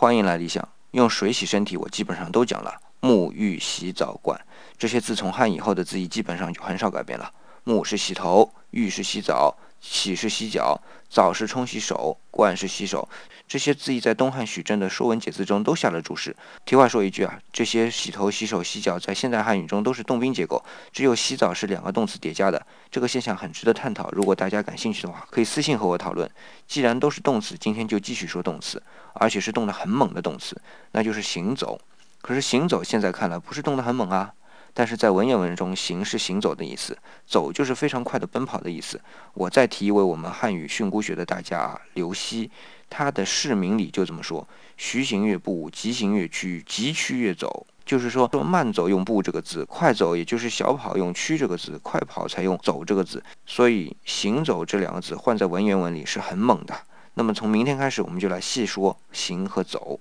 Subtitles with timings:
[0.00, 0.68] 欢迎来理想。
[0.92, 2.72] 用水洗身体，我基本上都讲了。
[3.00, 4.40] 沐浴、洗澡、管
[4.78, 7.28] 这些自，从汉以后的字义基本上就很少改变了。
[7.64, 13.08] 沐是洗头，浴是洗澡，洗是洗脚，澡是冲洗手，灌是洗手。
[13.46, 16.36] 这些字义在东汉许真的《说文解字》中都下了注释。
[16.66, 20.62] 题外说一句啊，这些洗头、洗手、洗脚在现代汉语中都是动宾结构，
[20.92, 22.66] 只有洗澡是两个动词叠加的。
[22.90, 24.10] 这个现象很值得探讨。
[24.12, 26.30] 如果大家感兴趣的话，可以私信和我讨论。
[26.66, 28.82] 既然都是动词，今天就继续说动词，
[29.14, 30.60] 而且是动得很猛的动词，
[30.92, 31.80] 那就是行走。
[32.20, 34.34] 可是行走现在看来不是动得很猛啊，
[34.74, 36.96] 但是在文言文中，行是行走的意思，
[37.26, 39.00] 走就是非常快的奔跑的意思。
[39.34, 42.50] 我再提一位我们汉语训诂学的大家，刘熙，
[42.88, 44.46] 他的释名里就这么说：
[44.76, 47.66] 徐行越步，急行越趋，急趋越走。
[47.84, 53.24] 就是说，说慢走用步这个字，快走也就是小跑用趋这个字，快跑才用走这个字。
[53.46, 56.74] 所以行走这两个字换在文言文里是很猛的。
[57.14, 59.98] 那么从明天开始，我们就来细说行和走。